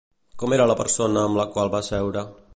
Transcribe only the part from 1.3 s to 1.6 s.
la